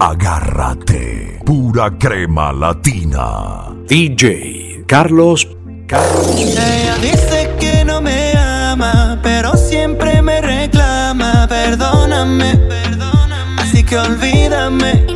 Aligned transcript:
Agárrate, 0.00 1.38
pura 1.44 1.88
crema 1.96 2.52
latina. 2.52 3.72
DJ 3.86 4.84
Carlos 4.88 5.46
Carlos. 5.86 6.34
Ella 6.36 6.96
dice 6.96 7.48
que 7.60 7.84
no 7.84 8.00
me 8.00 8.32
ama, 8.36 9.20
pero 9.22 9.56
siempre 9.56 10.20
me 10.20 10.40
reclama. 10.40 11.46
Perdóname, 11.48 12.56
perdóname. 12.56 13.62
Así 13.62 13.84
que 13.84 13.96
olvídame. 13.96 15.13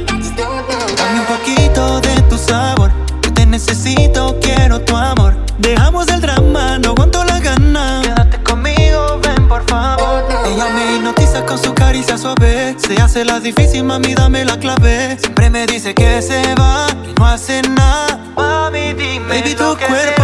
Se 12.88 12.94
hace 13.02 13.22
la 13.22 13.38
difícil, 13.38 13.84
mami, 13.84 14.14
dame 14.14 14.46
la 14.46 14.58
clave. 14.58 15.18
Siempre 15.20 15.50
me 15.50 15.66
dice 15.66 15.94
que 15.94 16.22
se 16.22 16.54
va, 16.54 16.86
que 17.04 17.12
no 17.18 17.26
hace 17.26 17.60
nada. 17.60 18.18
Mami, 18.34 18.94
dime 18.94 19.28
Baby, 19.28 19.54
tu 19.54 19.76
que 19.76 19.84
cuerpo 19.84 20.17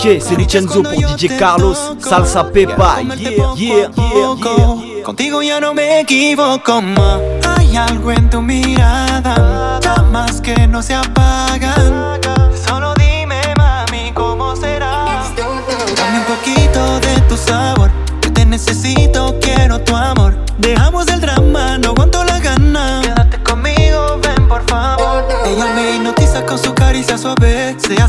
Ok, 0.00 0.18
c'est 0.20 0.36
Lichenzo 0.36 0.80
pour 0.80 0.92
DJ 0.92 1.26
Carlos, 1.36 1.74
Salsa 1.98 2.44
Pepa, 2.44 2.98
yeah, 3.16 3.30
yeah, 3.56 3.88
yeah, 3.96 5.02
Contigo 5.02 5.42
ya 5.42 5.58
no 5.58 5.74
me 5.74 5.98
equivoco 6.02 6.80
más. 6.80 7.20
Hay 7.44 7.76
algo 7.76 8.12
en 8.12 8.30
tu 8.30 8.40
mirada, 8.40 9.80
llamas 9.82 10.40
que 10.40 10.68
no 10.68 10.82
se 10.82 10.94
apagan. 10.94 12.20
Solo 12.64 12.94
dime, 12.94 13.40
mami, 13.56 14.12
cómo 14.14 14.54
será. 14.54 15.24
Dame 15.36 16.18
un 16.20 16.24
poquito 16.26 17.00
de 17.00 17.20
tu 17.28 17.36
sabor. 17.36 17.90
Yo 18.22 18.32
te 18.32 18.46
necesito, 18.46 19.34
quiero 19.40 19.80
tu 19.80 19.96
amor. 19.96 20.36
Dejamos 20.58 21.08
el 21.08 21.20
drama, 21.20 21.76
no 21.78 21.88
aguanto 21.88 22.22
la 22.22 22.27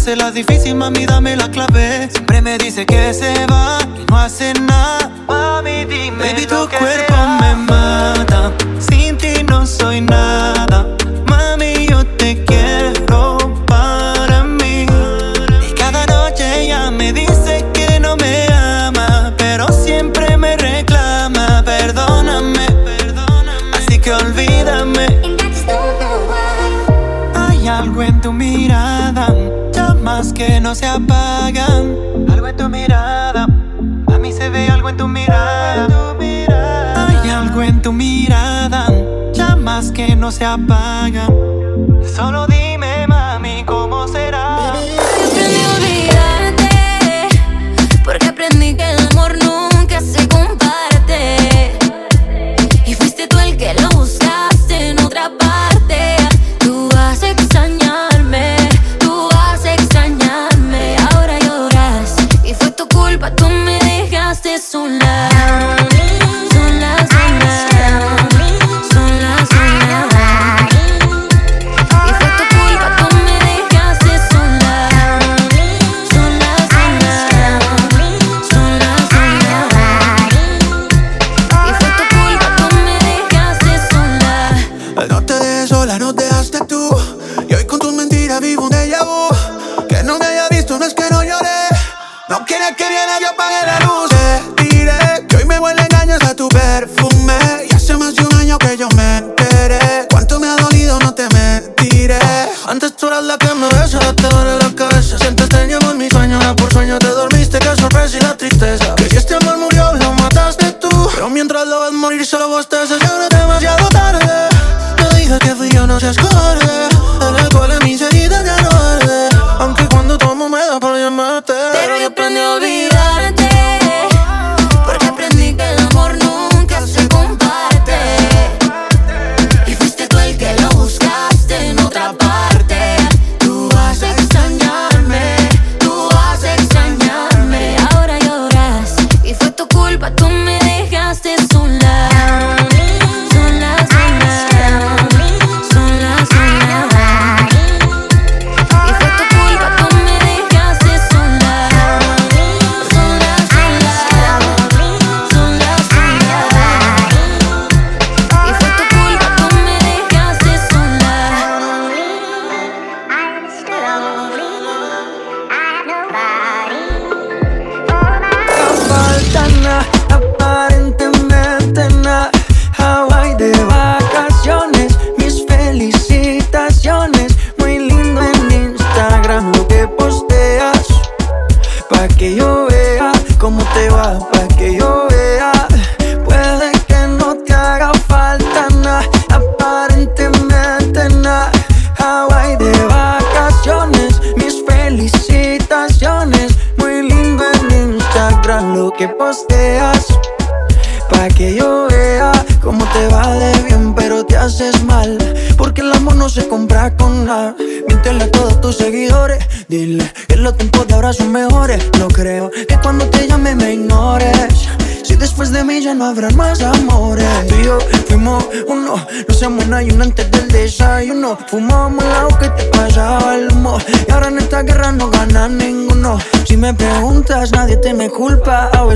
hacerla 0.09 0.31
difícil, 0.31 0.73
mami, 0.73 1.05
dame 1.05 1.35
la 1.35 1.51
clave. 1.51 2.09
Siempre 2.09 2.41
me 2.41 2.57
dice 2.57 2.83
que 2.83 3.13
se 3.13 3.45
va, 3.45 3.77
que 3.95 4.05
no 4.09 4.17
hace 4.17 4.55
nada. 4.55 5.11
Mami, 5.27 5.85
dime. 5.85 6.17
Baby, 6.17 6.47
tu 6.47 6.67
cuerpo. 6.67 7.18
no 30.69 30.75
se 30.75 30.85
apagan. 30.85 31.95
Algo 32.29 32.47
en 32.47 32.55
tu 32.55 32.69
mirada, 32.69 33.47
a 34.05 34.17
mí 34.19 34.31
se 34.31 34.49
ve 34.49 34.67
algo 34.67 34.89
en 34.89 34.97
tu 34.97 35.07
mirada. 35.07 36.15
Hay 36.95 37.27
algo 37.31 37.63
en 37.63 37.81
tu 37.81 37.91
mirada, 37.91 38.85
llamas 39.33 39.91
que 39.91 40.15
no 40.15 40.31
se 40.31 40.45
apagan. 40.45 41.33
Solo 42.15 42.45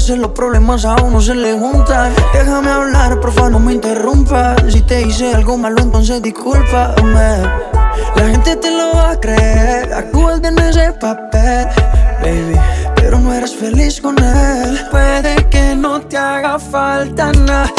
los 0.09 0.31
problemas 0.31 0.83
a 0.83 0.95
uno 1.01 1.21
se 1.21 1.33
le 1.33 1.53
juntan. 1.53 2.13
Déjame 2.33 2.69
hablar, 2.69 3.19
porfa, 3.21 3.50
no 3.50 3.59
me 3.59 3.73
interrumpas. 3.73 4.61
Si 4.69 4.81
te 4.81 5.01
hice 5.01 5.33
algo 5.33 5.57
malo, 5.57 5.81
entonces 5.81 6.21
discúlpame. 6.21 7.44
La 8.15 8.27
gente 8.27 8.57
te 8.57 8.69
lo 8.69 8.94
va 8.94 9.11
a 9.11 9.19
creer, 9.19 9.94
actúas 9.94 10.41
bien 10.41 10.59
ese 10.59 10.91
papel, 10.94 11.67
baby. 12.21 12.59
Pero 12.95 13.17
no 13.19 13.33
eres 13.33 13.55
feliz 13.55 14.01
con 14.01 14.21
él. 14.21 14.79
Puede 14.91 15.35
que 15.50 15.73
no 15.75 16.01
te 16.01 16.17
haga 16.17 16.59
falta 16.59 17.31
nada 17.31 17.71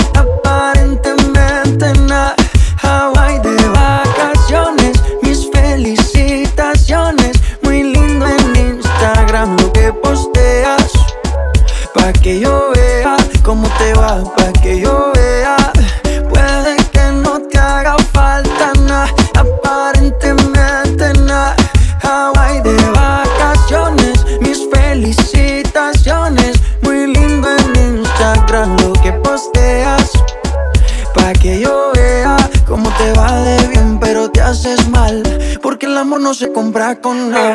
se 36.35 36.53
compra 36.53 36.97
con 37.01 37.31
nada. 37.31 37.54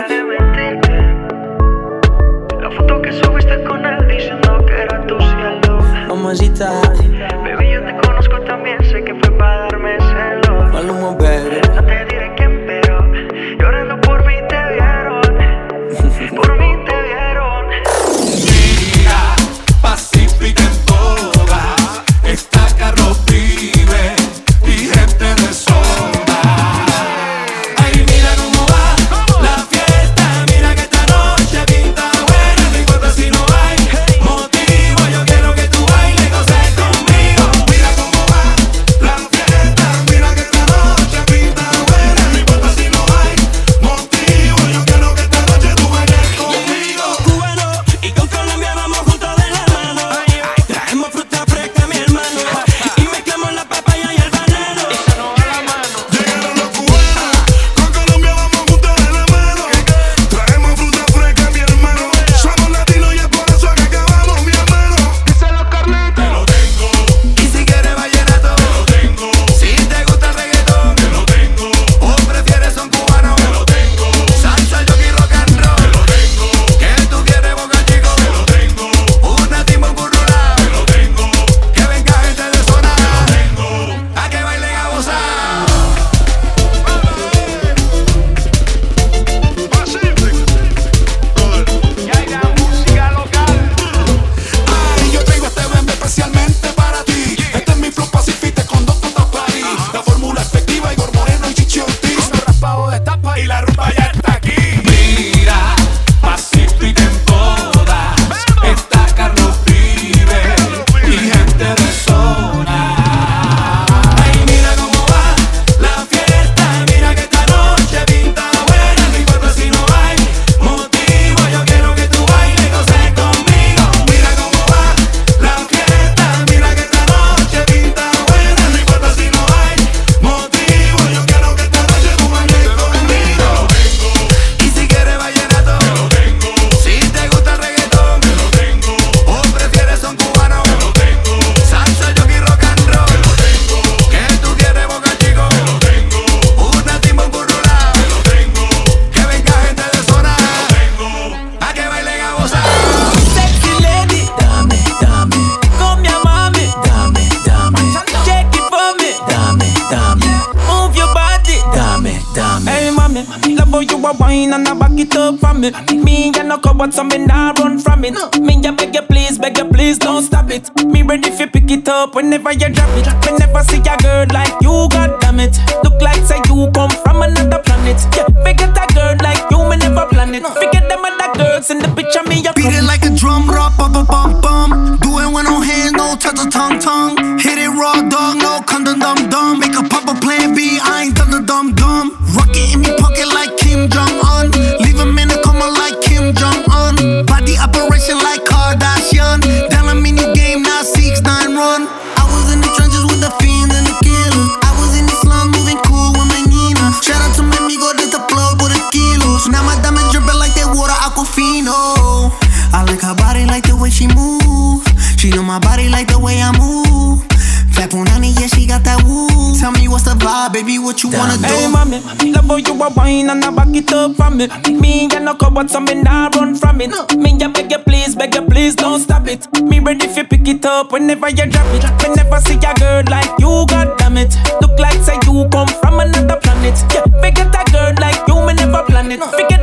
Baby, 220.70 220.80
what 220.80 221.02
you 221.04 221.10
wanna 221.10 221.38
do? 221.38 221.48
Hey, 221.48 221.68
mommy, 221.72 222.00
love 222.32 222.46
how 222.46 222.56
you 222.58 222.84
a 222.84 222.90
wine 222.94 223.30
and 223.30 223.44
a 223.44 223.52
back 223.52 223.76
it 223.76 223.92
up 223.92 224.16
from 224.16 224.38
me. 224.38 224.48
Me 224.70 225.10
and 225.16 225.26
no 225.26 225.34
cupboard, 225.34 225.70
so 225.70 225.80
me 225.80 225.96
nah 225.96 226.30
run 226.36 226.56
from 226.56 226.82
it. 226.82 226.92
Me 227.18 227.36
ya 227.38 227.50
beg 227.50 227.72
you 227.72 227.80
please, 227.80 228.16
beg 228.16 228.36
you 228.36 228.44
please, 228.44 228.76
don't 228.76 229.00
stop 229.00 229.28
it. 229.28 229.48
Me 229.64 229.80
ready 229.80 230.08
fi 230.08 230.24
pick 230.24 230.48
it 230.48 230.66
up 230.66 230.92
whenever 230.92 231.30
you 231.30 231.46
drop 231.50 231.66
it. 231.74 231.84
Me 232.04 232.16
never 232.16 232.40
see 232.42 232.56
a 232.56 232.74
girl 232.76 233.04
like 233.10 233.32
you, 233.40 233.66
god 233.68 233.98
damn 233.98 234.18
it. 234.18 234.36
Look 234.62 234.78
like 234.80 235.02
say 235.02 235.18
you 235.26 235.48
come 235.52 235.70
from 235.82 236.00
another 236.00 236.40
planet. 236.40 236.78
Yeah, 236.94 237.06
forget 237.22 237.56
a 237.56 237.72
girl 237.72 237.94
like 238.00 238.22
you, 238.28 238.36
me 238.46 238.54
never 238.54 238.84
plan 238.84 239.12
it. 239.12 239.24
Forget 239.24 239.59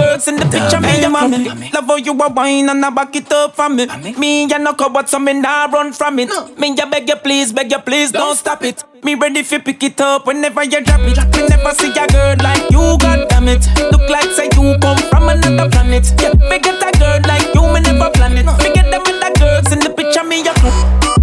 girls 0.00 0.28
in 0.28 0.36
the 0.36 0.46
picture, 0.46 0.80
me 0.80 1.00
your 1.00 1.10
mommy. 1.10 1.44
Love 1.72 1.86
how 1.86 1.96
you 1.96 2.12
a 2.12 2.28
wine 2.32 2.68
and 2.68 2.84
I 2.84 2.90
back 2.90 3.14
it 3.16 3.32
up 3.32 3.54
for 3.54 3.68
me. 3.68 3.86
Me 4.18 4.50
and 4.52 4.64
no 4.64 4.74
cupboard, 4.74 5.08
so 5.08 5.18
me 5.18 5.32
nah 5.34 5.66
run 5.66 5.92
from 5.92 6.18
it. 6.18 6.30
Me 6.58 6.74
ya 6.74 6.86
beg 6.86 7.08
you 7.08 7.16
please, 7.16 7.52
beg 7.52 7.70
you 7.70 7.78
please, 7.78 8.10
don't 8.12 8.36
stop 8.36 8.62
it. 8.64 8.84
Me 9.02 9.14
ready 9.14 9.42
fi 9.42 9.58
pick 9.58 9.82
it 9.82 10.00
up 10.00 10.26
whenever 10.26 10.62
you 10.64 10.80
drop 10.82 11.00
it. 11.00 11.16
Me 11.36 11.48
never 11.48 11.72
see 11.74 11.90
a 11.90 12.06
girl 12.08 12.36
like 12.42 12.70
you, 12.70 12.84
god 13.00 13.28
damn 13.28 13.48
it. 13.48 13.66
Look 13.92 14.08
like 14.08 14.30
say 14.30 14.48
you 14.56 14.76
come 14.80 14.98
from 15.10 15.28
another 15.28 15.68
planet. 15.70 16.06
Yeah, 16.20 16.32
forget 16.48 16.82
a 16.82 16.90
girl 16.98 17.20
like 17.26 17.54
you, 17.54 17.62
me 17.72 17.80
never 17.80 18.10
plan 18.10 18.36
it. 18.36 18.46
Forget 18.60 18.90
them 18.90 19.02
other 19.02 19.32
girls 19.38 19.72
in 19.72 19.80
the 19.80 19.90
picture, 19.90 20.24
me 20.24 20.44
ya. 20.44 20.52
Te 20.54 21.19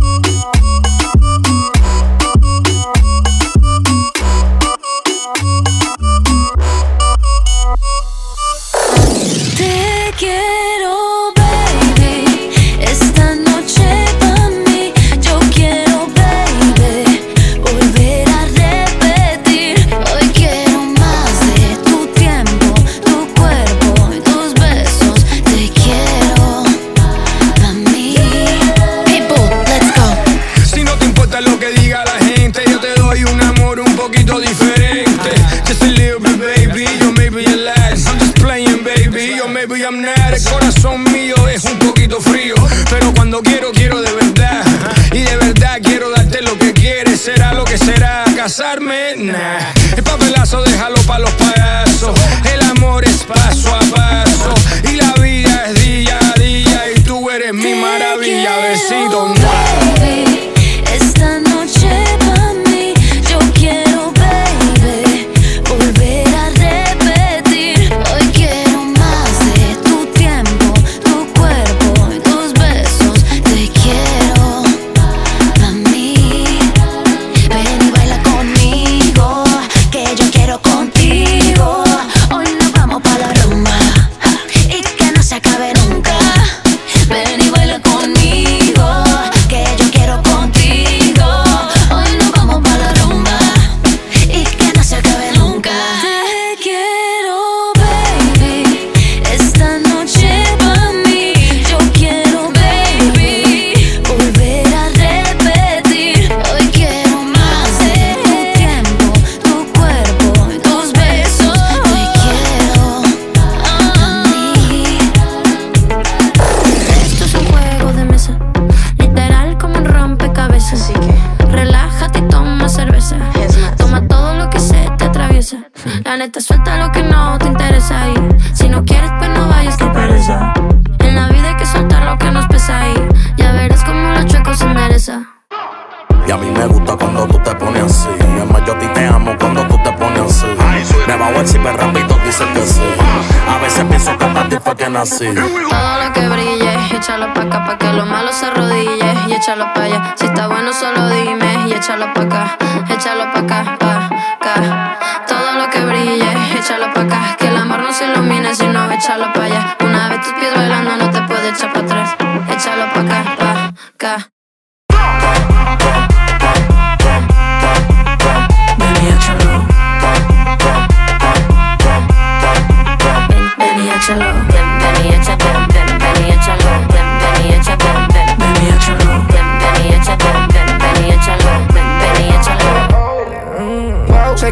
que 144.88 144.94
nací. 144.94 145.34
Todo 145.34 146.03
lo 146.03 146.13
que 146.13 146.27
brille, 146.29 146.74
échalo 146.96 147.34
pa' 147.34 147.41
acá 147.41 147.65
pa' 147.65 147.77
que 147.77 147.91
lo 147.94 148.06
malo 148.06 148.32
se 148.32 148.46
arrodille 148.46 149.13
y 149.27 149.34
échalo 149.34 149.65
pa' 149.74 149.84
allá. 149.84 150.13
Si 150.15 150.25
está 150.25 150.48
bueno 150.48 150.72
solo 150.74 151.10
dime 151.10 151.67
y 151.67 151.74
échalo 151.74 152.13
pa' 152.13 152.22
acá, 152.22 152.58
échalo 152.89 153.32
pa' 153.34 153.39
acá, 153.39 153.77
pa' 153.79 154.10
acá. 154.39 154.87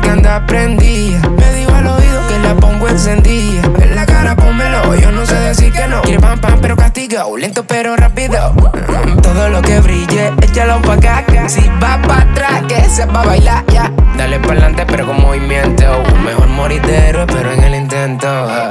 Que 0.02 0.10
anda 0.10 0.46
prendida. 0.46 1.20
Me 1.30 1.54
dijo 1.54 1.74
al 1.74 1.88
oído 1.88 2.28
que 2.28 2.40
la 2.40 2.56
pongo 2.56 2.88
encendida. 2.88 3.62
En 3.80 3.96
la 3.96 4.06
cara 4.06 4.36
pónmelo, 4.36 4.96
yo 4.96 5.12
no 5.12 5.26
sé 5.26 5.36
decir 5.36 5.72
que 5.72 5.88
no. 5.88 6.02
Quiere 6.02 6.20
pam 6.20 6.40
pam 6.40 6.60
pero 6.62 6.76
castigado, 6.76 7.36
lento 7.38 7.64
pero 7.66 7.96
rápido. 7.96 8.54
Mm, 8.54 9.22
Todo 9.22 9.50
lo 9.50 9.62
que 9.62 9.80
brille, 9.80 10.34
échalo 10.42 10.82
pa' 10.82 10.94
acá. 10.94 11.24
Si 11.48 11.62
va 11.82 12.02
pa' 12.02 12.22
atrás, 12.22 12.64
que 12.68 12.84
se 12.90 13.06
va 13.06 13.22
a 13.22 13.26
bailar 13.26 13.64
ya. 13.68 13.92
Dale 14.18 14.40
para 14.40 14.54
adelante 14.54 14.86
pero 14.88 15.06
con 15.08 15.22
movimiento. 15.22 15.86
Mejor 16.24 16.48
morir 16.48 16.82
de 16.82 17.10
héroe 17.10 17.26
pero 17.28 17.52
en 17.52 17.64
el 17.64 17.76
intento. 17.76 18.28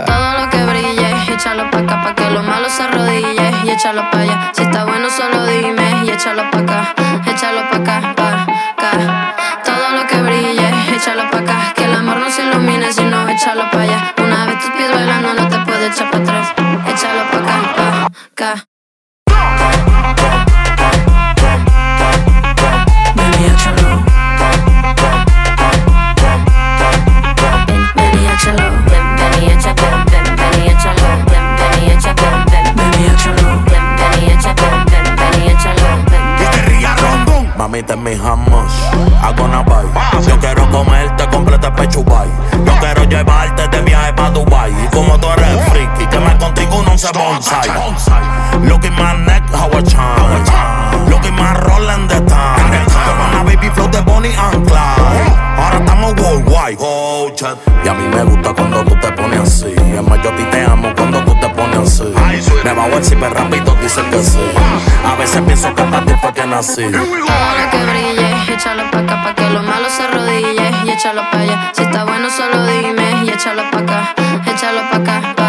Todo 0.07 0.39
lo 0.41 0.51
que 0.51 0.65
brille, 0.65 1.33
échalo 1.33 1.71
pa' 1.71 1.79
acá 1.79 2.03
pa' 2.03 2.15
que 2.15 2.31
lo 2.31 2.43
malo 2.43 2.69
se 2.69 2.83
arrodille 2.83 3.51
y 3.65 3.71
échalo 3.71 4.03
pa' 4.11 4.21
allá. 4.21 4.44
Gusta 58.25 58.55
cuando 58.55 58.85
tú 58.85 58.97
te 58.97 59.13
pones 59.13 59.41
así. 59.41 59.75
Es 59.75 60.03
más, 60.03 60.23
yo 60.23 60.31
a 60.31 60.37
ti 60.37 60.45
te 60.51 60.65
amo 60.65 60.93
cuando 60.97 61.25
tú 61.25 61.35
te 61.41 61.49
pones 61.51 61.79
así. 61.79 62.05
Me 62.65 62.73
bajo 62.73 62.97
el 62.97 63.05
ciber 63.05 63.33
rápido, 63.33 63.77
dice 63.83 64.03
que 64.11 64.23
sí. 64.23 64.39
A 65.05 65.15
veces 65.17 65.43
pienso 65.43 65.75
que 65.75 65.83
para 65.83 66.05
ti 66.05 66.13
fue 66.21 66.33
que 66.33 66.47
nací. 66.47 66.85
Lo 66.85 67.05
que 67.71 67.85
brille, 67.85 68.53
échalo 68.53 68.91
pa' 68.91 68.99
acá 68.99 69.23
pa' 69.23 69.35
que 69.35 69.51
lo 69.51 69.63
malo 69.63 69.89
se 69.89 70.03
arrodille 70.03 70.71
y 70.85 70.91
échalo 70.91 71.23
pa' 71.31 71.39
allá. 71.39 71.73
Si 71.73 71.83
está 71.83 72.05
bueno, 72.05 72.29
solo 72.31 72.67
dime 72.67 73.25
y 73.25 73.31
échalo 73.31 73.63
pa' 73.71 73.79
acá, 73.79 74.15
échalo 74.47 74.81
pa' 74.91 74.97
acá, 74.97 75.21
pa' 75.21 75.31
acá. 75.31 75.44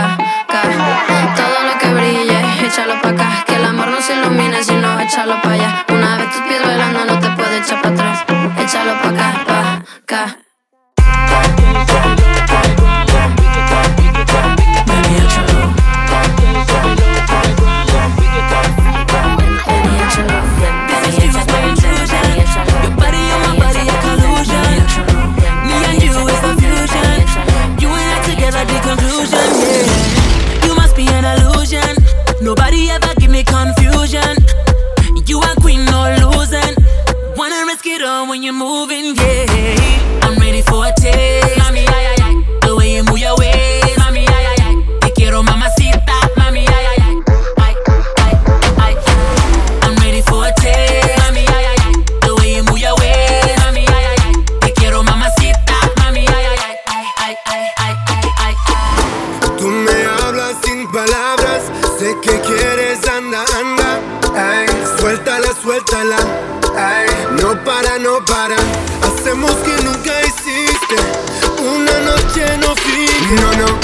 Suéltala. 65.65 66.17
Ay, 66.77 67.07
no 67.41 67.63
para, 67.63 67.97
no 67.97 68.23
para. 68.23 68.55
Hacemos 69.01 69.51
que 69.65 69.83
nunca 69.83 70.11
hiciste. 70.21 70.95
Una 71.59 71.99
noche 72.01 72.57
no 72.59 72.75
fin. 72.75 73.74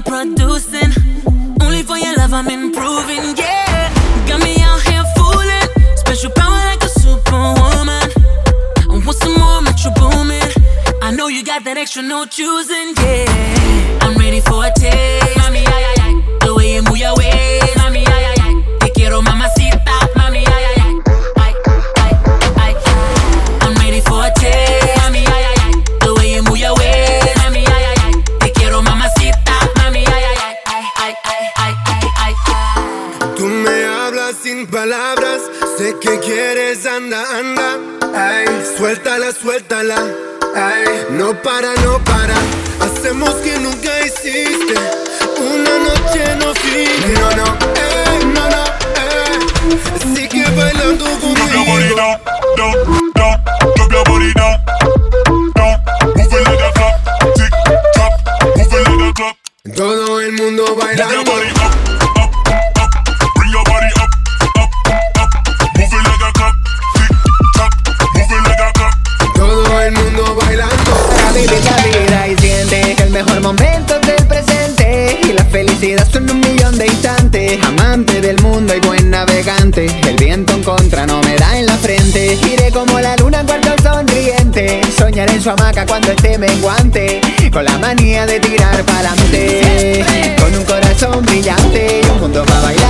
Body 0.00 0.10
got 0.10 0.33
sin 34.42 34.66
palabras, 34.66 35.40
sé 35.78 35.96
que 36.00 36.18
quieres 36.20 36.84
anda, 36.86 37.22
anda. 37.38 37.78
Ay, 38.14 38.46
suéltala, 38.76 39.32
suéltala. 39.32 39.96
Ay, 40.54 41.06
no 41.10 41.40
para, 41.42 41.74
no 41.84 41.98
para. 42.04 42.34
Hacemos 42.80 43.34
que 43.36 43.58
nunca 43.58 43.90
hiciste. 44.00 44.74
Una 45.38 45.78
noche 45.78 46.36
no 46.38 46.54
fin. 46.54 47.14
No, 47.14 47.30
no, 47.36 47.46
eh, 47.76 48.20
no, 48.34 48.48
no, 48.50 48.64
eh. 49.02 50.14
Sigue 50.14 50.44
bailando 50.56 51.04
conmigo. 51.20 51.44
Todo 59.76 60.20
el 60.20 60.32
mundo 60.32 60.76
bailando. 60.76 61.53
El 79.76 80.16
viento 80.16 80.52
en 80.52 80.62
contra 80.62 81.04
no 81.04 81.20
me 81.22 81.34
da 81.34 81.58
en 81.58 81.66
la 81.66 81.76
frente. 81.76 82.38
Iré 82.52 82.70
como 82.70 83.00
la 83.00 83.16
luna 83.16 83.40
en 83.40 83.46
cuarto 83.46 83.74
sonriente. 83.82 84.80
Soñaré 84.96 85.32
en 85.32 85.42
su 85.42 85.50
hamaca 85.50 85.84
cuando 85.84 86.12
esté 86.12 86.38
menguante. 86.38 87.20
Con 87.52 87.64
la 87.64 87.76
manía 87.78 88.24
de 88.24 88.38
tirar 88.38 88.84
pa'lante. 88.84 90.04
Con 90.38 90.54
un 90.54 90.64
corazón 90.64 91.24
brillante 91.24 92.02
Y 92.04 92.08
un 92.08 92.20
mundo 92.20 92.44
para 92.44 92.60
bailar 92.60 92.83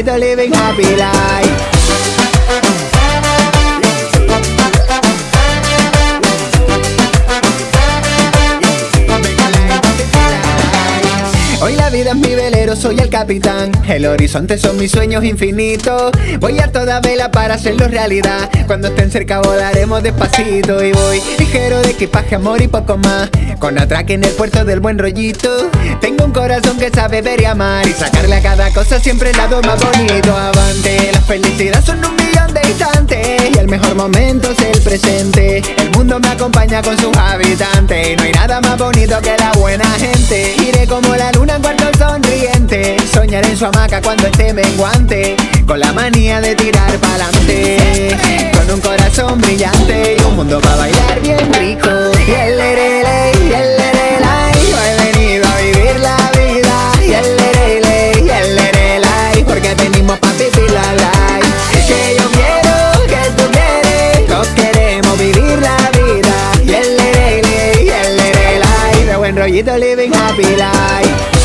Rollito 0.00 0.18
living 0.18 0.52
happy 0.54 0.96
life 0.96 1.70
Hoy 11.62 11.74
la 11.76 11.90
vida 11.90 12.12
es 12.12 12.16
mi 12.16 12.34
velero, 12.34 12.74
soy 12.74 12.98
el 13.00 13.10
capitán. 13.10 13.70
El 13.86 14.06
horizonte 14.06 14.56
son 14.56 14.78
mis 14.78 14.90
sueños 14.90 15.22
infinitos. 15.22 16.10
Voy 16.38 16.58
a 16.58 16.72
toda 16.72 17.00
vela 17.00 17.30
para 17.30 17.54
hacerlo 17.54 17.86
realidad. 17.86 18.48
Cuando 18.66 18.88
estén 18.88 19.10
cerca 19.10 19.40
volaremos 19.40 20.02
despacito. 20.02 20.82
Y 20.82 20.92
voy 20.92 21.20
ligero 21.38 21.82
de 21.82 21.90
equipaje, 21.90 22.36
amor 22.36 22.62
y 22.62 22.68
poco 22.68 22.96
más. 22.96 23.28
Con 23.60 23.78
atraque 23.78 24.14
en 24.14 24.24
el 24.24 24.32
puerto 24.32 24.64
del 24.64 24.80
buen 24.80 24.98
rollito. 24.98 25.70
Tengo 26.00 26.24
un 26.24 26.32
corazón 26.32 26.78
que 26.78 26.88
sabe 26.88 27.20
ver 27.20 27.42
y 27.42 27.44
amar. 27.44 27.86
Y 27.86 27.92
sacarle 27.92 28.36
a 28.36 28.42
cada 28.42 28.72
cosa 28.72 28.98
siempre 28.98 29.30
el 29.30 29.36
lado 29.36 29.60
más 29.60 29.78
bonito. 29.84 30.34
Avante, 30.34 31.10
la 31.12 31.20
felicidad 31.20 31.84
son 31.84 32.02
un 32.02 32.16
millón 32.16 32.54
de 32.54 32.62
instantes. 32.66 33.54
Y 33.54 33.58
el 33.58 33.68
mejor 33.68 33.94
momento 33.94 34.50
es 34.50 34.60
el 34.60 34.80
presente. 34.80 35.62
El 35.76 35.90
mundo 35.90 36.18
me 36.18 36.28
acompaña 36.28 36.80
con 36.80 36.98
sus 36.98 37.14
habitantes. 37.14 38.08
Y 38.08 38.16
no 38.16 38.22
hay 38.22 38.32
nada 38.32 38.62
más 38.62 38.78
bonito 38.78 39.20
que 39.20 39.36
la 39.36 39.52
buena 39.52 39.84
gente. 39.98 40.54
Iré 40.66 40.86
como 40.86 41.14
la 41.14 41.30
luna 41.32 41.56
en 41.56 41.62
cuarto 41.62 41.84
sonriente. 41.98 42.96
Soñaré 43.12 43.46
en 43.46 43.58
su 43.58 43.66
hamaca 43.66 44.00
cuando 44.00 44.26
esté 44.28 44.54
menguante. 44.54 45.36
Con 45.66 45.80
la 45.80 45.92
manía 45.92 46.40
de 46.40 46.54
tirar 46.54 46.92
pa'lante. 46.96 48.16
Con 48.54 48.74
un 48.74 48.80
corazón 48.80 49.38
brillante. 49.38 50.16
Y 50.18 50.22
un 50.22 50.34
mundo 50.34 50.60
para 50.62 50.76
bailar 50.76 51.20
bien 51.20 51.52
rico. 51.52 51.90
Y 52.26 52.30
el 52.30 52.58
el 52.58 52.78
el 52.78 53.49
y 53.50 53.52
el 53.52 53.76
Lerela 53.76 54.52
y 54.62 54.70
yo 54.70 54.76
he 54.78 55.12
venido 55.12 55.44
a 55.44 55.56
vivir 55.56 55.98
la 55.98 56.16
vida. 56.38 56.92
Y 57.04 57.14
el 57.14 57.36
Lerela 57.36 58.18
y 58.20 58.30
el 58.30 58.54
Lerela 58.54 59.32
y 59.36 59.42
porque 59.42 59.74
venimos 59.74 60.20
pa' 60.20 60.30
ti 60.34 60.44
si 60.54 60.68
la 60.72 60.94
lai 60.94 61.40
Es 61.72 61.84
que 61.84 62.16
yo 62.16 62.30
quiero 62.30 63.06
que 63.08 63.30
tú 63.36 63.50
quieres, 63.50 64.26
todos 64.28 64.46
queremos 64.50 65.18
vivir 65.18 65.58
la 65.60 65.76
vida. 65.90 66.52
Y 66.64 66.74
el 66.74 66.96
Lerela 66.96 67.82
y 67.82 67.88
el 67.88 68.16
Lerela 68.18 68.68
y 69.00 69.04
de 69.04 69.16
buen 69.16 69.36
rollito 69.36 69.76
living 69.76 70.12
happy 70.14 70.44
life. 70.44 71.39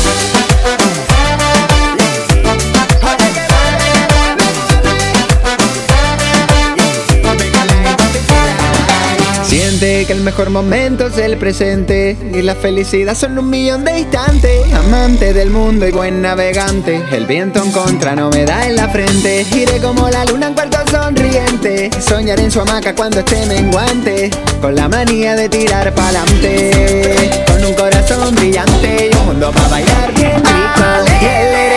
Que 10.06 10.12
el 10.12 10.20
mejor 10.20 10.50
momento 10.50 11.08
es 11.08 11.18
el 11.18 11.36
presente. 11.36 12.16
Y 12.32 12.42
la 12.42 12.54
felicidad 12.54 13.14
son 13.14 13.38
un 13.38 13.50
millón 13.50 13.84
de 13.84 13.98
instantes. 13.98 14.72
Amante 14.72 15.32
del 15.32 15.50
mundo 15.50 15.86
y 15.86 15.90
buen 15.90 16.22
navegante, 16.22 17.02
el 17.12 17.26
viento 17.26 17.62
en 17.62 17.72
contra 17.72 18.14
no 18.14 18.30
me 18.30 18.44
da 18.44 18.66
en 18.66 18.76
la 18.76 18.88
frente. 18.88 19.44
Iré 19.52 19.78
como 19.80 20.08
la 20.08 20.24
luna 20.24 20.48
en 20.48 20.54
cuarto 20.54 20.78
sonriente, 20.90 21.90
soñar 22.00 22.38
en 22.40 22.50
su 22.50 22.60
hamaca 22.60 22.94
cuando 22.94 23.20
esté 23.20 23.44
menguante, 23.46 24.30
con 24.60 24.74
la 24.74 24.88
manía 24.88 25.34
de 25.34 25.48
tirar 25.48 25.92
pa'lante, 25.94 27.44
con 27.46 27.64
un 27.64 27.74
corazón 27.74 28.34
brillante. 28.34 29.10
Y 29.12 29.16
un 29.16 29.26
mundo 29.26 29.50
para 29.52 29.68
bailar 29.68 30.14
bien 30.14 30.36
rico. 30.36 31.75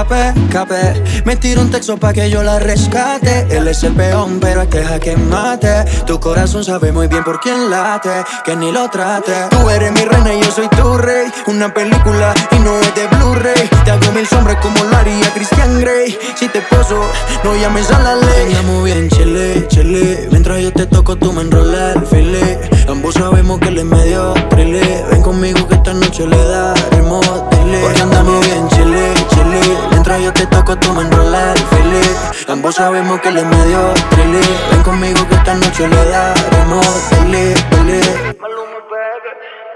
Escape, 0.00 0.40
escape. 0.46 1.22
Me 1.24 1.36
tiro 1.36 1.60
un 1.60 1.70
texto 1.70 1.96
pa' 1.96 2.12
que 2.12 2.30
yo 2.30 2.42
la 2.42 2.58
rescate. 2.58 3.46
Él 3.50 3.68
es 3.68 3.82
el 3.82 3.92
peón, 3.94 4.38
pero 4.40 4.62
es 4.62 4.68
que 4.68 4.80
que 5.00 5.16
mate. 5.16 5.84
Tu 6.06 6.18
corazón 6.18 6.64
sabe 6.64 6.92
muy 6.92 7.06
bien 7.06 7.24
por 7.24 7.40
quién 7.40 7.70
late, 7.70 8.24
que 8.44 8.56
ni 8.56 8.72
lo 8.72 8.88
trate. 8.88 9.32
Tú 9.50 9.68
eres 9.68 9.92
mi 9.92 10.04
reina 10.04 10.34
y 10.34 10.42
yo 10.42 10.50
soy 10.50 10.68
tu 10.68 10.96
rey. 10.98 11.30
Una 11.46 11.72
película 11.72 12.34
y 12.50 12.58
no 12.60 12.78
es 12.78 12.94
de 12.94 13.06
Blu-ray. 13.08 13.68
Te 13.84 13.90
hago 13.90 14.12
mil 14.12 14.26
sombras 14.26 14.56
como 14.62 14.82
lo 14.84 14.96
haría 14.96 15.32
Christian 15.34 15.80
Grey. 15.80 16.18
Si 16.36 16.48
te 16.48 16.60
poso, 16.62 17.00
no 17.44 17.56
llames 17.56 17.90
a 17.90 17.98
la 18.00 18.16
ley. 18.16 18.54
Andamos 18.54 18.84
bien, 18.84 19.08
chile, 19.10 19.66
chile. 19.68 20.28
Mientras 20.30 20.62
yo 20.62 20.72
te 20.72 20.86
toco, 20.86 21.16
tú 21.16 21.32
me 21.32 21.42
enrolas 21.42 21.96
el 21.96 22.06
file. 22.06 22.60
Ambos 22.88 23.14
sabemos 23.14 23.60
que 23.60 23.68
él 23.68 23.78
es 23.78 23.84
medio 23.84 24.34
trile. 24.50 25.04
Ven 25.10 25.22
conmigo 25.22 25.66
que 25.68 25.74
esta 25.74 25.92
noche 25.92 26.26
le 26.26 26.42
daremos 26.44 27.49
dile. 27.70 27.82
Porque 27.82 28.02
andamos 28.02 28.46
bien, 28.46 28.68
chile, 28.68 29.14
chile. 29.28 29.60
Mientras 29.90 30.20
yo 30.22 30.32
te 30.32 30.46
toco, 30.46 30.76
tú 30.76 30.92
me 30.92 31.02
enrolas 31.02 31.56
el 31.56 31.66
file. 31.66 32.00
Ambos 32.48 32.74
sabemos 32.74 33.20
que 33.20 33.28
él 33.28 33.38
es 33.38 33.46
medio 33.46 33.94
trile. 34.10 34.40
Ven 34.70 34.82
conmigo 34.82 35.26
que 35.28 35.34
esta 35.34 35.54
noche 35.54 35.88
le 35.88 36.04
daremos 36.10 36.86
dile, 37.10 37.54
dile. 37.70 38.00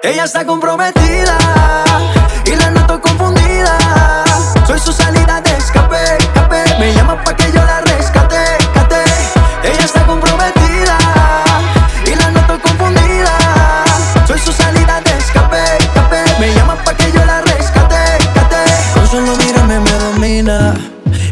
Ella 0.02 0.24
está 0.24 0.44
comprometida 0.44 1.38
y 2.44 2.57
la 2.57 2.70
noto 2.70 3.00
confundida. 3.00 3.78
Soy 4.66 4.78
su 4.78 4.92
salida 4.92 5.40
de 5.40 5.57
escape, 5.57 5.96
escape. 6.18 6.64
Me 6.78 6.92
llama 6.92 7.22
pa' 7.24 7.35
que 7.35 7.50
yo 7.52 7.64
la 7.64 7.80
rescate, 7.80 8.04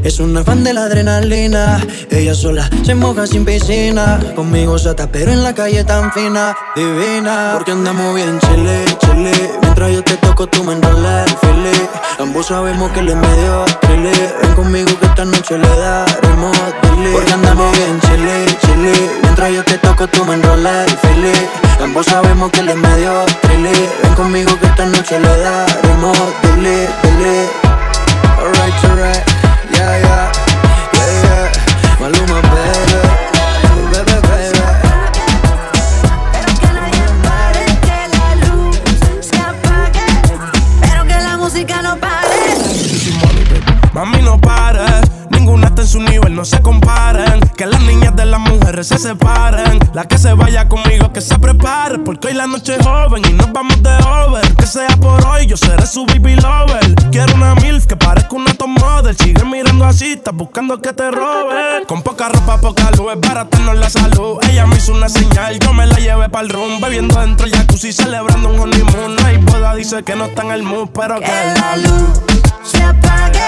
Es 0.04 0.18
una 0.18 0.42
fan 0.42 0.64
de 0.64 0.74
la 0.74 0.84
adrenalina. 0.84 1.80
Ella 2.10 2.34
sola 2.34 2.68
se 2.82 2.94
moja 2.94 3.24
sin 3.26 3.44
piscina. 3.44 4.18
Conmigo 4.34 4.76
sata, 4.76 5.06
pero 5.06 5.30
en 5.30 5.44
la 5.44 5.54
calle 5.54 5.84
tan 5.84 6.12
fina, 6.12 6.56
divina. 6.74 7.52
Porque 7.54 7.70
andamos 7.70 8.14
bien 8.16 8.38
chile, 8.40 8.84
chile. 8.98 9.32
Mientras 9.62 9.92
yo 9.92 10.02
te 10.02 10.16
toco, 10.16 10.48
tú 10.48 10.64
me 10.64 10.72
enrolas 10.72 11.30
el. 11.42 11.62
Ambos 12.18 12.46
sabemos 12.46 12.90
que 12.90 13.02
le 13.02 13.14
medio 13.14 13.64
trile. 13.82 14.12
Ven 14.42 14.54
conmigo 14.54 14.90
que 14.98 15.06
esta 15.06 15.24
noche 15.24 15.56
le 15.56 15.68
daremos 15.68 16.56
dile. 16.82 17.12
Porque 17.12 17.32
andamos 17.32 17.72
bien 17.78 18.00
chile, 18.00 18.46
chile. 18.66 18.92
Mientras 19.22 19.52
yo 19.52 19.64
te 19.64 19.78
toco, 19.78 20.08
tú 20.08 20.24
me 20.24 20.34
enrolas 20.34 20.90
el. 21.04 21.84
Ambos 21.84 22.06
sabemos 22.06 22.50
que 22.50 22.62
le 22.62 22.74
medio 22.74 23.24
trile. 23.42 23.72
Ven 24.02 24.14
conmigo 24.14 24.58
que 24.58 24.66
esta 24.66 24.84
noche 24.84 25.20
le 25.20 25.38
daremos 25.38 26.18
dile, 26.42 26.88
dile. 27.02 27.48
Alright, 28.40 28.84
alright. 28.84 29.31
Se 48.84 48.98
separen. 48.98 49.78
La 49.94 50.06
que 50.06 50.18
se 50.18 50.32
vaya 50.32 50.68
conmigo, 50.68 51.12
que 51.12 51.20
se 51.20 51.38
prepare. 51.38 51.98
Porque 51.98 52.28
hoy 52.28 52.34
la 52.34 52.46
noche 52.46 52.76
es 52.78 52.86
joven 52.86 53.22
y 53.28 53.32
nos 53.32 53.52
vamos 53.52 53.82
de 53.82 53.96
over. 54.04 54.54
Que 54.56 54.66
sea 54.66 54.88
por 55.00 55.24
hoy, 55.26 55.46
yo 55.46 55.56
seré 55.56 55.86
su 55.86 56.06
baby 56.06 56.36
lover. 56.36 56.94
Quiero 57.10 57.34
una 57.34 57.54
MILF 57.56 57.86
que 57.86 57.96
parezca 57.96 58.34
una 58.34 58.54
top 58.54 58.68
model. 58.68 59.16
Sigue 59.16 59.44
mirando 59.44 59.84
así, 59.84 60.12
estás 60.12 60.34
buscando 60.34 60.80
que 60.80 60.92
te 60.92 61.10
robe. 61.10 61.84
Con 61.86 62.02
poca 62.02 62.28
ropa, 62.28 62.58
poca 62.60 62.90
luz, 62.92 63.12
es 63.12 63.20
baratarnos 63.20 63.76
la 63.76 63.90
salud. 63.90 64.38
Ella 64.50 64.66
me 64.66 64.76
hizo 64.76 64.92
una 64.92 65.08
señal, 65.08 65.58
yo 65.58 65.72
me 65.72 65.86
la 65.86 65.96
llevé 65.96 66.28
pa'l 66.28 66.48
room. 66.48 66.80
Bebiendo 66.80 67.20
dentro 67.20 67.46
del 67.46 67.56
jacuzzi, 67.56 67.92
celebrando 67.92 68.48
un 68.48 68.60
honeymoon. 68.60 69.16
No 69.16 69.26
hay 69.26 69.36
boda, 69.38 69.74
dice 69.74 70.02
que 70.02 70.16
no 70.16 70.26
está 70.26 70.42
en 70.42 70.52
el 70.52 70.62
mood, 70.62 70.88
pero 70.94 71.20
que, 71.20 71.26
la 71.26 71.76
luz 71.76 72.20
se 72.64 72.82
apague, 72.82 73.44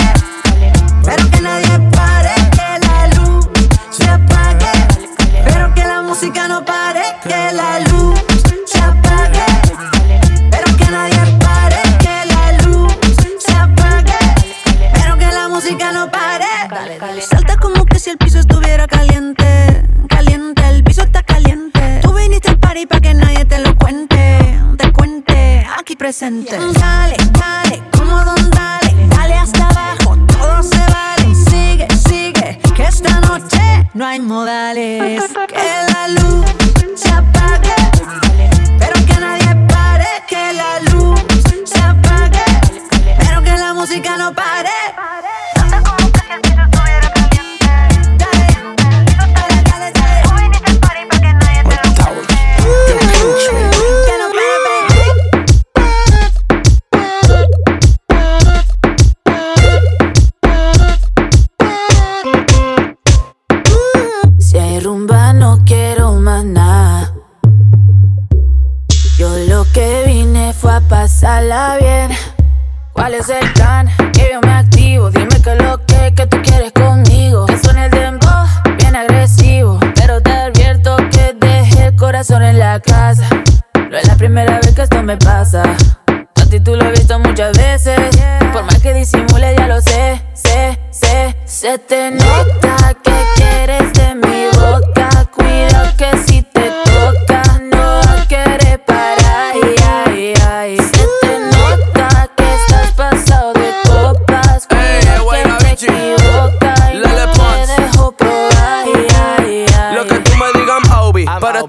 pero 1.05 1.31
que 1.31 1.41
nadie 1.41 1.91
pare. 1.91 2.35
Que 2.51 2.87
la 2.87 3.07
luz 3.15 3.49
se 3.91 4.09
apague, 4.09 4.54
que 4.54 4.54
música 6.05 6.47
no 6.49 6.65
pare. 6.65 7.03
Que 7.23 7.53
la 7.53 7.81
luz 7.81 8.21
se 8.67 8.79
apague, 8.79 9.47
pero 10.51 10.77
que 10.77 10.87
nadie 10.91 11.39
pare. 11.41 11.81
Que 11.99 12.27
la 12.33 12.53
luz 12.65 12.93
se 13.39 13.53
apague, 13.55 14.19
pero 14.93 15.19
que 15.19 15.27
la 15.27 15.49
música 15.49 15.93
no 15.93 16.11
pare. 16.11 16.45
Salta 17.21 17.57
como 17.57 17.85
que 17.85 17.99
si 17.99 18.11
el 18.11 18.19
piso 18.19 18.39
estuviera 18.39 18.87
caliente, 18.87 19.83
caliente. 20.09 20.63
El 20.69 20.85
piso 20.85 21.03
está 21.03 21.23
caliente. 21.23 22.01
Tú 22.03 22.13
viniste 22.13 22.51
al 22.51 22.59
party 22.59 22.87
pa' 22.87 23.01
que 23.01 23.15
nadie 23.15 23.45
te 23.45 23.59
lo 23.59 23.75
cuente, 23.77 24.59
te 24.77 24.93
cuente. 24.93 25.67
Aquí 25.79 25.97
presente. 25.97 26.57
Dale, 26.59 27.17
dale, 27.33 27.83
como 27.97 28.25
don 28.25 28.51
dale, 28.51 28.95
dale 29.09 29.35
hasta 29.35 29.67
abajo, 29.69 30.17
todo 30.27 30.63
se 30.63 30.85
vale. 30.93 31.35
Sigue, 31.35 31.89
sigue, 32.09 32.61
que 32.77 32.85
esta 32.85 33.21
noche 33.21 33.89
no 33.95 34.07
hay 34.07 34.21
modales. 34.21 35.23
Que 35.49 35.94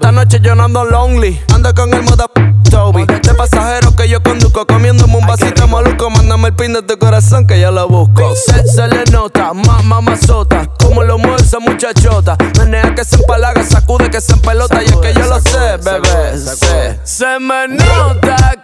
esta 0.06 0.12
noche 0.12 0.38
yo 0.40 0.54
no 0.54 0.62
ando 0.62 0.84
lonely. 0.84 1.40
Ando 1.52 1.74
con 1.74 1.92
el 1.92 2.02
moda 2.04 2.26
Toby. 2.70 3.06
De 3.06 3.34
pasajero 3.34 3.94
que 3.96 4.08
yo 4.08 4.22
conduzco, 4.22 4.64
comiéndome 4.64 5.16
un 5.16 5.26
vasito 5.26 5.66
maluco. 5.66 6.10
Mándame 6.10 6.48
el 6.48 6.54
pin 6.54 6.72
de 6.74 6.82
tu 6.82 6.96
corazón 6.96 7.44
que 7.44 7.60
yo 7.60 7.72
lo 7.72 7.88
busco. 7.88 8.34
Se, 8.36 8.64
se 8.68 8.86
le 8.86 9.04
nota, 9.10 9.52
más 9.52 9.82
mamazota. 9.82 10.66
Como 10.78 11.02
lo 11.02 11.18
mueve 11.18 11.42
esa 11.42 11.58
muchachota. 11.58 12.36
Menea 12.56 12.94
que 12.94 13.04
se 13.04 13.16
empalaga, 13.16 13.64
sacude 13.64 14.08
que 14.08 14.20
se 14.20 14.34
empelota. 14.34 14.80
Y 14.80 14.86
es 14.86 14.96
que 14.96 15.12
yo 15.12 15.26
lo 15.26 15.40
sé, 15.40 15.76
bebé. 15.82 16.38
Sé. 16.38 17.00
Se 17.02 17.40
me 17.40 17.66
nota 17.66 18.55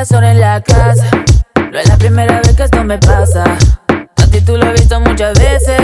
corazón 0.00 0.24
en 0.24 0.40
la 0.40 0.62
casa. 0.62 1.10
No 1.70 1.78
es 1.78 1.86
la 1.86 1.98
primera 1.98 2.40
vez 2.40 2.56
que 2.56 2.62
esto 2.62 2.82
me 2.82 2.96
pasa. 2.96 3.44
A 4.16 4.26
ti 4.28 4.40
tú 4.40 4.56
lo 4.56 4.70
he 4.70 4.72
visto 4.72 4.98
muchas 4.98 5.38
veces. 5.38 5.78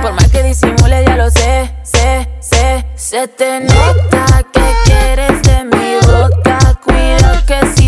Por 0.00 0.12
más 0.12 0.26
que 0.28 0.42
disimule, 0.42 1.04
ya 1.04 1.16
lo 1.16 1.30
sé, 1.30 1.70
sé, 1.82 2.26
sé. 2.40 2.86
Se 2.94 3.28
te 3.28 3.60
nota 3.60 4.42
que 4.54 4.62
quieres 4.86 5.42
de 5.42 5.64
mi 5.64 5.96
boca. 6.06 6.58
Cuido 6.82 7.28
que 7.46 7.60
si 7.76 7.87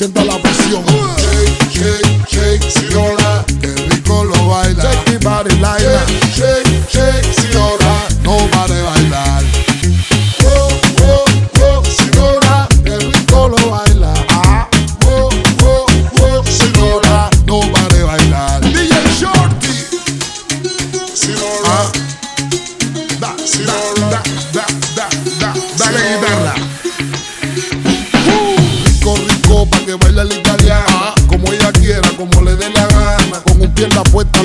sienta 0.00 0.24
la 0.24 0.38
presión. 0.38 0.82
Shake, 1.18 1.68
shake, 1.74 2.26
shake, 2.26 2.70
señora, 2.70 3.44
que 3.60 3.66
rico 3.90 4.24
lo 4.24 4.48
baila. 4.48 4.82
Shake 4.82 5.10
mi 5.10 5.16
body 5.18 5.54
like 5.56 5.82
Shake, 5.82 6.08
shake, 6.32 6.88
shake, 6.88 7.34
señora, 7.34 8.08
no 8.22 8.38
pare 8.50 8.80
bailar. 8.80 9.44
Oh, 10.46 10.70
oh, 11.02 11.24
oh, 11.60 11.82
señora, 11.84 12.66
que 12.82 12.96
rico 12.96 13.48
lo 13.48 13.70
baila. 13.70 14.14
Ah, 14.30 14.66
oh, 15.06 15.28
oh, 15.64 15.86
oh, 16.22 16.44
señora, 16.46 17.28
no 17.44 17.60
pare 17.70 18.02
bailar. 18.02 18.60
DJ 18.72 18.94
Shorty, 19.20 19.76
señora. 21.14 21.69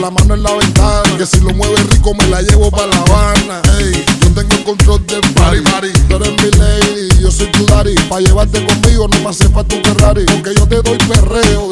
la 0.06 0.12
mano 0.12 0.36
en 0.36 0.44
la 0.44 0.54
ventana. 0.54 1.18
Que 1.18 1.26
si 1.26 1.40
lo 1.40 1.52
mueve 1.54 1.78
rico 1.90 2.14
me 2.14 2.28
la 2.28 2.42
llevo 2.42 2.70
para 2.70 2.88
La 2.88 2.98
Habana. 2.98 3.62
Ey, 3.80 4.06
yo 4.22 4.30
tengo 4.36 4.54
el 4.56 4.64
control 4.64 5.06
del 5.08 5.22
party, 5.34 5.62
party. 5.62 5.92
Tú 6.08 6.16
eres 6.18 6.32
mi 6.44 6.52
lady, 6.60 7.22
yo 7.22 7.32
soy 7.32 7.48
tu 7.52 7.66
daddy. 7.66 7.96
Pa' 8.08 8.20
llevarte 8.20 8.64
conmigo 8.66 9.08
no 9.08 9.20
me 9.22 9.30
hace 9.30 9.50
falta 9.50 9.76
tu 9.76 9.82
Ferrari. 9.82 10.26
Porque 10.26 10.54
yo 10.54 10.68
te 10.68 10.82
doy 10.82 10.98
perreo 11.10 11.65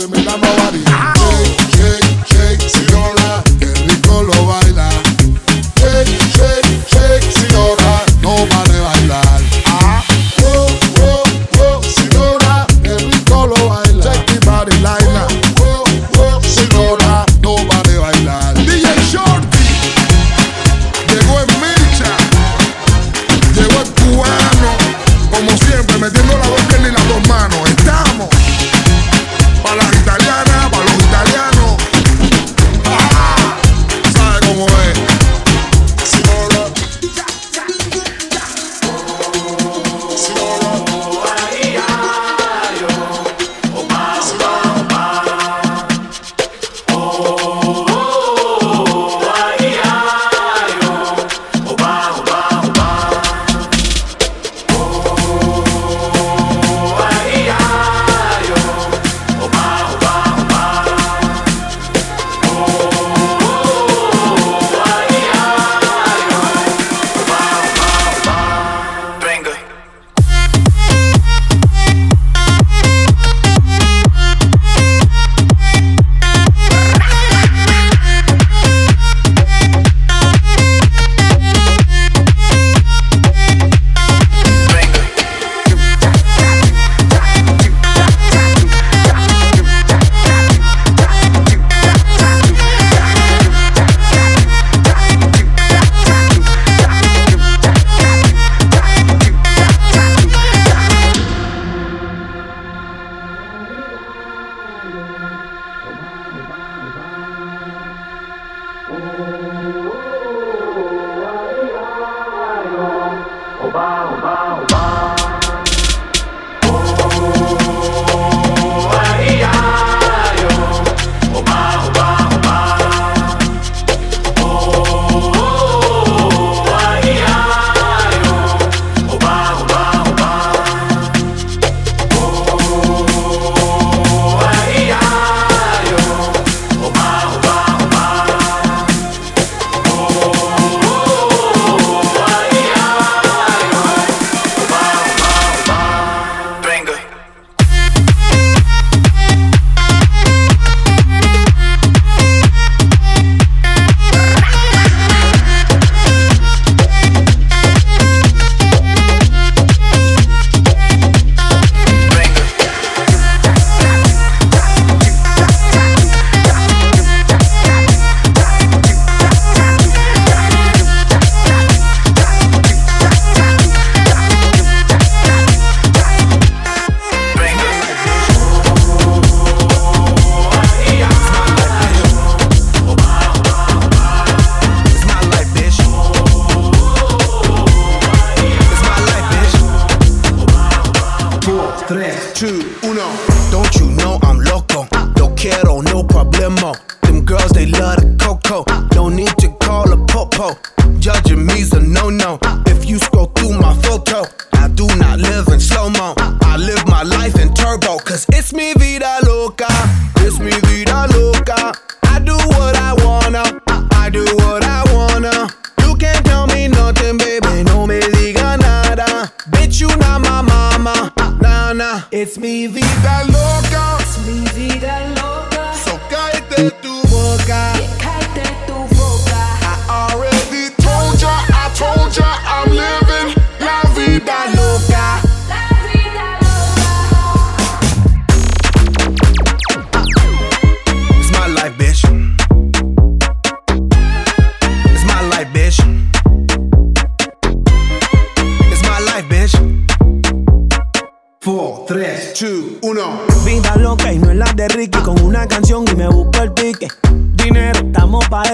It's 222.11 222.37
mi 222.37 222.67
vida 222.67 223.23
loca. 223.27 223.97
It's 223.99 224.17
mi 224.25 224.45
vida 224.55 225.07
loca. 225.15 225.73
So 225.85 225.99
cállate 226.09 226.71
tu 226.81 227.02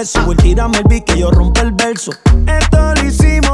pa' 0.00 0.02
eso 0.02 0.26
Voy 0.26 0.36
tirame 0.36 0.78
el 0.78 0.84
beat 0.84 1.04
que 1.04 1.18
yo 1.18 1.30
rompo 1.30 1.60
el 1.60 1.72
verso. 1.72 2.12
Esto 2.46 2.94
lo 2.94 3.04
hicimos 3.04 3.49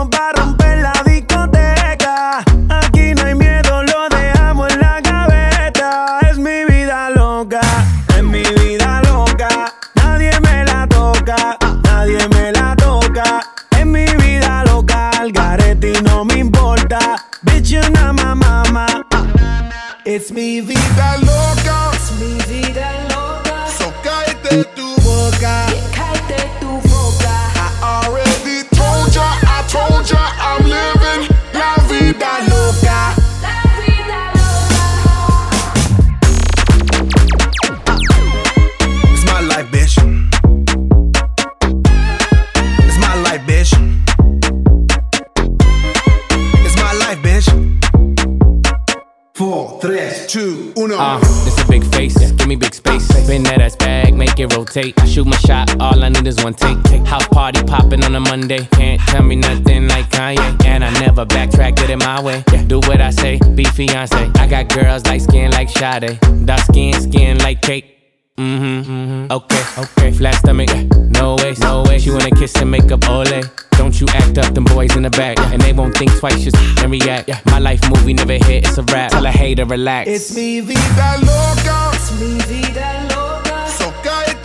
back, 54.46 54.56
rotate. 54.56 55.00
I 55.00 55.06
shoot 55.06 55.26
my 55.26 55.36
shot, 55.38 55.80
all 55.80 56.02
I 56.02 56.08
need 56.08 56.26
is 56.26 56.42
one 56.42 56.54
take. 56.54 56.78
House 57.06 57.26
party 57.28 57.62
popping 57.62 58.04
on 58.04 58.14
a 58.14 58.20
Monday. 58.20 58.66
Can't 58.72 59.00
tell 59.02 59.22
me 59.22 59.36
nothing 59.36 59.88
like 59.88 60.08
Kanye. 60.10 60.64
And 60.64 60.84
I 60.84 60.90
never 61.00 61.24
backtrack, 61.24 61.76
get 61.76 61.90
it 61.90 61.98
my 61.98 62.20
way. 62.22 62.42
Do 62.66 62.78
what 62.80 63.00
I 63.00 63.10
say, 63.10 63.38
be 63.54 63.64
fiance. 63.64 64.30
I 64.36 64.46
got 64.46 64.68
girls 64.68 65.04
like 65.06 65.20
skin 65.20 65.50
like 65.52 65.68
Sade. 65.68 66.18
Dark 66.44 66.60
skin, 66.60 66.92
skin 67.00 67.38
like 67.38 67.60
cake. 67.62 67.92
Mm-hmm, 68.38 68.92
mm-hmm. 68.92 69.32
Okay, 69.32 69.64
okay. 69.78 70.12
Flat 70.12 70.34
stomach, 70.34 70.68
no 71.08 71.36
way, 71.36 71.54
no 71.60 71.84
way. 71.84 71.98
She 71.98 72.10
wanna 72.10 72.30
kiss 72.30 72.54
and 72.56 72.70
make 72.70 72.90
up 72.92 73.08
ole. 73.08 73.42
Don't 73.72 73.98
you 74.00 74.06
act 74.08 74.38
up, 74.38 74.54
them 74.54 74.64
boys 74.64 74.94
in 74.96 75.02
the 75.02 75.10
back. 75.10 75.38
And 75.38 75.60
they 75.62 75.72
won't 75.72 75.96
think 75.96 76.14
twice, 76.18 76.44
just 76.44 76.56
and 76.82 76.90
react. 76.90 77.30
My 77.46 77.58
life 77.58 77.80
movie 77.90 78.12
never 78.12 78.34
hit, 78.34 78.66
it's 78.66 78.78
a 78.78 78.82
rap. 78.82 79.12
Tell 79.12 79.24
a 79.24 79.30
hater, 79.30 79.64
relax. 79.64 80.10
It's 80.10 80.36
mi 80.36 80.60
vida 80.60 81.18
loca. 81.22 81.90
It's 81.94 82.20
mi 82.20 82.38
vida 82.40 83.08
loca. 83.08 83.25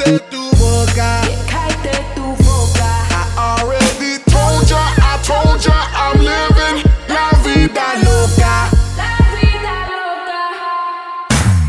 Cállate 0.04 0.20
tu 0.32 0.49
boca. 0.58 1.22
cállate 1.47 1.91
tu 2.16 2.36
boca. 2.43 2.89
I 3.12 3.60
already 3.62 4.18
told 4.26 4.68
ya, 4.68 4.82
I 4.97 5.20
told 5.24 5.62
ya, 5.62 5.78
I'm 5.93 6.18
living 6.18 6.84
la 7.08 7.30
vida 7.43 7.84
loca. 8.04 8.70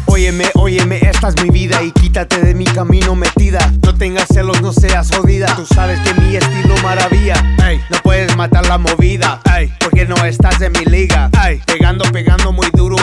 Óyeme, 0.07 0.51
óyeme, 0.55 0.99
esta 1.03 1.29
es 1.29 1.43
mi 1.43 1.51
vida 1.51 1.83
y 1.83 1.91
quítate 1.93 2.41
de 2.41 2.55
mi 2.55 2.65
camino 2.65 3.15
metida. 3.15 3.71
No 3.83 3.95
tengas 3.95 4.29
celos, 4.29 4.63
no 4.63 4.73
seas 4.73 5.11
jodida. 5.15 5.55
Tú 5.55 5.67
sabes 5.67 6.01
que 6.01 6.15
mi 6.21 6.37
estilo 6.37 6.75
maravilla. 6.83 7.35
Ey, 7.67 7.83
no 7.91 7.99
puedes 8.03 8.35
matar 8.37 8.67
la 8.67 8.79
movida. 8.79 9.41
Ey, 9.59 9.73
porque 9.79 10.07
no 10.07 10.17
estás 10.25 10.61
en 10.63 10.73
mi 10.73 10.85
liga. 10.87 11.31
Ey, 11.47 11.61
pegando, 11.67 12.05
pegando. 12.13 12.42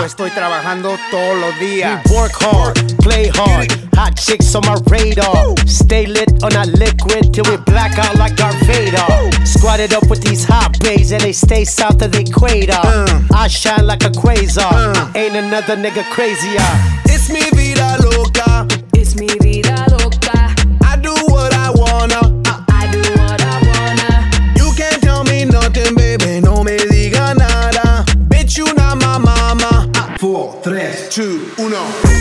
Estoy 0.10 0.32
trabajando 0.32 0.98
todos 1.12 1.38
los 1.38 1.60
días. 1.60 2.02
We 2.06 2.16
work 2.16 2.32
hard, 2.42 2.98
play 3.04 3.30
hard. 3.32 3.72
Hot 3.96 4.16
chicks 4.16 4.56
on 4.56 4.64
my 4.66 4.76
radar. 4.90 5.54
Stay 5.68 6.08
lit 6.08 6.44
on 6.44 6.52
a 6.54 6.66
liquid 6.66 7.32
till 7.32 7.44
we 7.44 7.58
black 7.58 7.96
out 8.00 8.16
like 8.16 8.36
Darth 8.36 8.60
Vader. 8.66 9.06
Squatted 9.46 9.94
up 9.94 10.10
with 10.10 10.22
these 10.22 10.44
hot 10.44 10.80
bays 10.80 11.12
and 11.12 11.22
they 11.22 11.32
stay 11.32 11.64
south 11.64 12.02
of 12.02 12.12
the 12.12 12.22
equator. 12.22 12.74
Uh. 12.74 13.22
I 13.36 13.48
shine 13.48 13.86
like 13.86 14.04
a 14.04 14.10
quasar. 14.10 14.98
Uh. 14.98 15.12
Ain't 15.14 15.36
another 15.36 15.78
nigga 15.78 16.04
crazier. 16.10 16.66
It's 17.06 17.30
mi 17.30 17.42
vida 17.52 17.98
loca. 18.02 18.89
2, 31.10 31.56
1. 31.58 32.19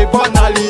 falei 0.00 0.06
banali 0.06 0.69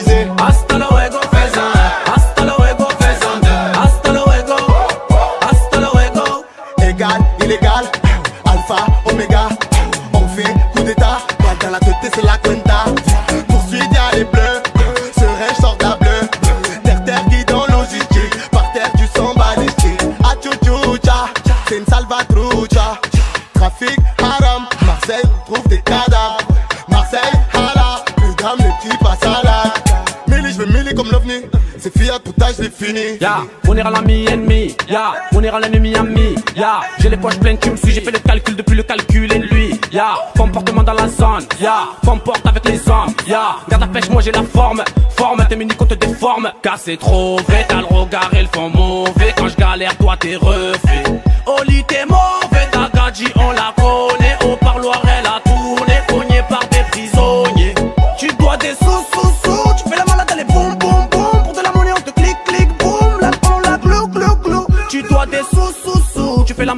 Ya, 33.20 33.44
on 33.68 33.76
ira 33.76 33.90
l'ami 33.90 34.24
ennemi, 34.24 34.74
ya, 34.88 35.12
on 35.34 35.44
ira 35.44 35.60
l'ennemi 35.60 35.94
ami, 35.94 36.34
ya, 36.56 36.80
j'ai 36.98 37.10
les 37.10 37.18
poches 37.18 37.38
pleines, 37.38 37.58
tu 37.58 37.70
me 37.70 37.76
suis, 37.76 37.92
j'ai 37.92 38.00
fait 38.00 38.12
le 38.12 38.18
calcul 38.18 38.56
depuis 38.56 38.74
le 38.76 38.82
calcul 38.82 39.30
et 39.30 39.38
lui, 39.40 39.78
ya, 39.92 40.14
comportement 40.38 40.82
dans 40.82 40.94
la 40.94 41.06
zone, 41.06 41.44
ya, 41.60 41.88
comporte 42.02 42.46
avec 42.46 42.64
les 42.64 42.80
hommes, 42.88 43.12
ya, 43.26 43.56
garde 43.68 43.82
la 43.82 43.88
pêche, 43.88 44.08
moi 44.08 44.22
j'ai 44.22 44.32
la 44.32 44.42
forme, 44.42 44.82
forme, 45.10 45.44
tes 45.46 45.56
mini 45.56 45.74
te 45.74 45.92
déforme, 45.92 46.50
car 46.62 46.78
c'est 46.78 46.96
trop 46.96 47.36
vrai, 47.46 47.66
t'as 47.68 47.80
le 47.80 47.94
regard 47.94 48.30
et 48.32 48.40
le 48.40 48.48
fond 48.54 48.70
mauvais, 48.70 49.34
quand 49.36 49.48
je 49.48 49.56
galère, 49.56 49.94
toi 49.98 50.16
t'es 50.18 50.36
refait, 50.36 51.04
Oli 51.46 51.84
t'es 51.84 52.06
mauvais, 52.06 52.68
ta 52.72 52.88
gadji 52.94 53.26
on 53.36 53.50
la 53.50 53.74
connaît, 53.76 54.09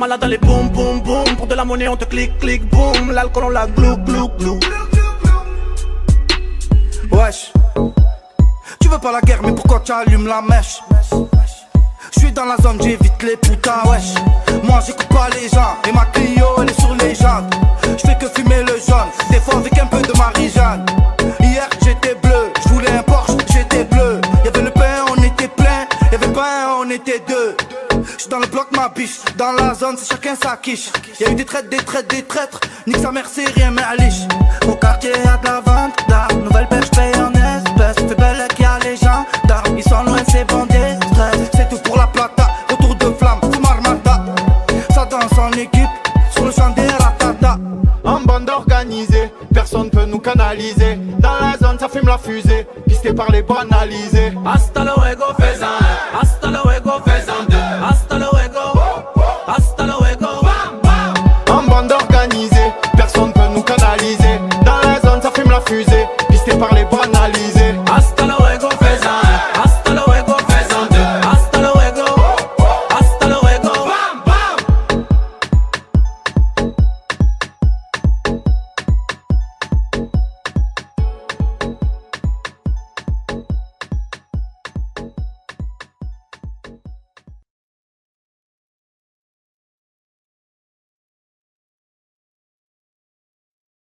malade, 0.03 0.21
elle 0.25 0.33
est 0.33 0.39
boum, 0.39 0.69
boum, 0.71 1.01
boum, 1.01 1.37
pour 1.37 1.47
de 1.47 1.55
la 1.55 1.65
monnaie 1.65 1.87
on 1.87 1.97
te 1.97 2.05
clique, 2.05 2.37
clique, 2.39 2.69
boum, 2.71 3.13
l'alcool 3.13 3.45
on 3.45 3.51
la 3.51 3.69
glou, 3.69 3.97
glou, 3.99 4.29
glou. 4.37 4.59
Wesh, 7.13 7.53
tu 8.81 8.89
veux 8.89 8.99
pas 8.99 9.13
la 9.13 9.21
guerre, 9.21 9.39
mais 9.45 9.53
pourquoi 9.53 9.79
tu 9.79 9.93
allumes 9.93 10.27
la 10.27 10.43
mèche? 10.43 10.83
Je 12.13 12.19
suis 12.19 12.33
dans 12.33 12.47
la 12.47 12.57
zone, 12.57 12.83
j'évite 12.83 13.23
les 13.23 13.37
putains, 13.37 13.83
wesh. 13.87 14.15
Moi 14.65 14.81
j'écoute 14.85 15.07
pas 15.07 15.29
les 15.41 15.49
gens, 15.49 15.77
et 15.89 15.93
ma 15.93 16.05
Clio 16.07 16.47
elle 16.61 16.71
est 16.71 16.81
sur 16.81 16.95
les 16.97 17.15
jantes. 17.15 17.55
Je 17.85 18.05
fais 18.05 18.19
que 18.19 18.29
fumer 18.29 18.63
le 18.63 18.75
jaune, 18.85 19.09
des 19.31 19.39
fois 19.39 19.59
avec 19.59 19.79
un 19.79 19.87
peu 19.87 20.03
de 20.03 20.19
Marie-Jeanne. 20.19 20.85
Hier 21.39 21.69
j'étais 21.85 22.17
bleu, 22.17 22.53
je 22.65 22.69
voulais 22.71 22.91
un 22.91 23.05
Porsche, 23.05 23.37
j'étais 23.53 23.85
bleu. 23.85 24.21
Y'avait 24.45 24.63
le 24.63 24.71
pain, 24.73 25.05
on 25.13 25.23
était 25.23 25.47
plein, 25.47 25.87
y'avait 26.11 26.33
pas 26.33 26.65
un, 26.65 26.87
on 26.87 26.91
était 26.91 27.23
deux. 27.29 27.57
Dans 28.33 28.39
le 28.39 28.47
bloc, 28.47 28.69
ma 28.75 28.89
biche, 28.89 29.19
dans 29.37 29.53
la 29.53 29.75
zone, 29.75 29.95
c'est 29.99 30.11
chacun 30.11 30.35
sa 30.35 30.57
quiche. 30.57 30.91
Y'a 31.21 31.31
eu 31.31 31.35
des 31.35 31.45
traites, 31.45 31.69
des 31.69 31.77
traites, 31.77 32.09
des 32.09 32.23
traîtres, 32.23 32.61
nique 32.87 32.97
sa 32.97 33.13
mère, 33.13 33.27
c'est 33.31 33.47
rien, 33.47 33.71
mais 33.71 33.83
aliche. 33.83 34.23
Au 34.67 34.73
quartier 34.73 35.11
y'a 35.11 35.37
de 35.37 35.45
la 35.45 35.61
vente 35.61 35.99
d'armes, 36.09 36.43
nouvelle 36.43 36.67
perche 36.67 36.91
paye 36.93 37.13
en 37.17 37.31
espèces. 37.31 38.09
Fais 38.09 38.15
belle 38.15 38.49
qu'il 38.57 38.65
y 38.65 38.67
a 38.67 38.79
les 38.85 38.97
gens 38.97 39.27
d'armes, 39.45 39.77
ils 39.77 39.85
sont 39.85 40.03
loin, 40.05 40.17
c'est 40.31 40.47
bon 40.47 40.65
des 40.65 40.97
stress. 41.09 41.51
C'est 41.55 41.69
tout 41.69 41.77
pour 41.83 41.99
la 41.99 42.07
plata, 42.07 42.49
retour 42.71 42.95
de 42.95 43.15
flamme, 43.19 43.39
sous 43.53 43.61
marmata. 43.61 44.25
Ça 44.95 45.05
danse 45.05 45.39
en 45.39 45.53
équipe, 45.53 45.91
sur 46.31 46.47
le 46.47 46.53
champ 46.53 46.71
des 46.71 46.89
ratata. 46.89 47.59
organisé, 48.49 49.31
personne 49.53 49.91
peut 49.91 50.07
nous 50.07 50.21
canaliser. 50.21 50.97
Dans 51.19 51.35
la 51.39 51.59
zone, 51.59 51.79
ça 51.79 51.89
fume 51.89 52.07
la 52.07 52.17
fusée, 52.17 52.67
pisté 52.89 53.13
par 53.13 53.31
les 53.31 53.43
banalisés. 53.43 54.33
Hasta 54.47 54.85
luego, 54.85 55.35
faisan. 55.39 55.67
Hasta 56.19 56.42
hasta 57.83 58.19
luego. 58.19 58.32